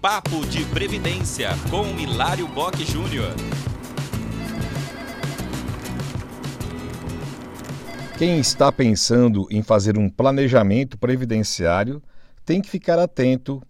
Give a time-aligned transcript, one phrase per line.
[0.00, 3.34] Papo de Previdência com Hilário Bock Júnior.
[8.16, 12.02] Quem está pensando em fazer um planejamento previdenciário
[12.46, 13.62] tem que ficar atento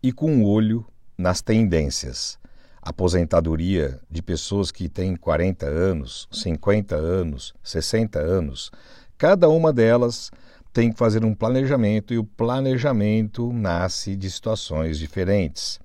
[0.00, 0.86] e com um olho
[1.18, 2.38] nas tendências.
[2.80, 8.70] Aposentadoria de pessoas que têm 40 anos, 50 anos, 60 anos,
[9.18, 10.30] cada uma delas
[10.72, 15.78] tem que fazer um planejamento e o planejamento nasce de situações diferentes.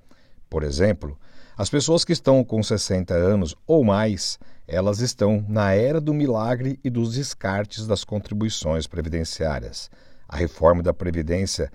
[0.49, 1.17] Por exemplo,
[1.57, 6.79] as pessoas que estão com 60 anos ou mais, elas estão na era do milagre
[6.83, 9.91] e dos descartes das contribuições previdenciárias.
[10.27, 11.71] A reforma da Previdência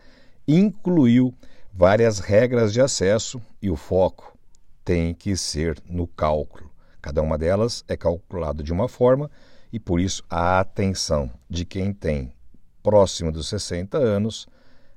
[0.48, 1.34] incluiu
[1.72, 4.36] várias regras de acesso e o foco
[4.84, 6.70] tem que ser no cálculo.
[7.00, 9.30] Cada uma delas é calculada de uma forma
[9.72, 12.33] e por isso a atenção de quem tem
[12.82, 14.46] próximo dos 60 anos,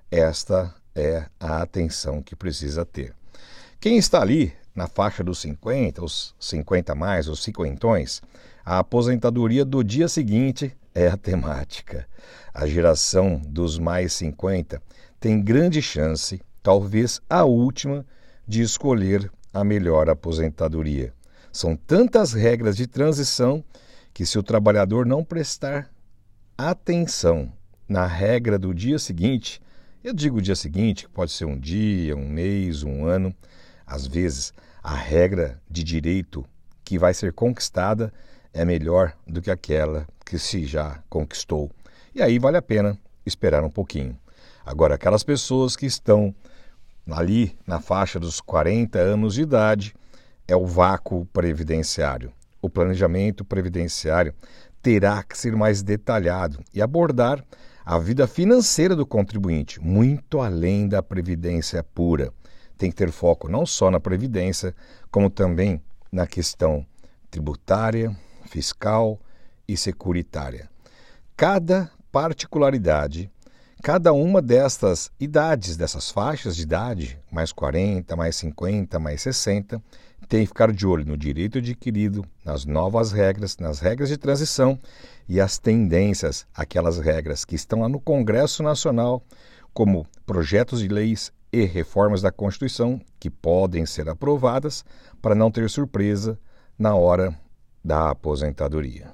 [0.09, 3.13] esta é a atenção que precisa ter.
[3.79, 8.21] Quem está ali na faixa dos 50, os 50 mais, os cinquentões,
[8.65, 12.07] a aposentadoria do dia seguinte é a temática.
[12.53, 14.81] A geração dos mais 50
[15.19, 18.05] tem grande chance, talvez a última,
[18.47, 21.13] de escolher a melhor aposentadoria.
[21.51, 23.63] São tantas regras de transição
[24.13, 25.89] que, se o trabalhador não prestar
[26.57, 27.51] atenção
[27.87, 29.61] na regra do dia seguinte,
[30.03, 33.35] eu digo dia seguinte, pode ser um dia, um mês, um ano,
[33.85, 36.45] às vezes a regra de direito
[36.83, 38.13] que vai ser conquistada
[38.53, 41.71] é melhor do que aquela que se já conquistou.
[42.13, 44.17] E aí vale a pena esperar um pouquinho.
[44.65, 46.33] Agora, aquelas pessoas que estão
[47.11, 49.93] ali na faixa dos 40 anos de idade,
[50.47, 52.31] é o vácuo previdenciário.
[52.61, 54.33] O planejamento previdenciário
[54.81, 57.43] terá que ser mais detalhado e abordar
[57.85, 62.33] a vida financeira do contribuinte, muito além da previdência pura.
[62.77, 64.75] Tem que ter foco não só na previdência,
[65.11, 65.79] como também
[66.11, 66.83] na questão
[67.29, 68.15] tributária,
[68.47, 69.19] fiscal
[69.67, 70.67] e securitária.
[71.37, 73.31] Cada particularidade,
[73.85, 79.79] cada uma destas idades, dessas faixas de idade, mais 40, mais 50, mais 60,
[80.27, 84.79] tem que ficar de olho no direito adquirido, nas novas regras, nas regras de transição
[85.29, 89.23] e as tendências, aquelas regras que estão lá no Congresso Nacional,
[89.71, 94.83] como projetos de leis e reformas da Constituição que podem ser aprovadas
[95.21, 96.39] para não ter surpresa
[96.75, 97.37] na hora
[97.83, 99.13] da aposentadoria.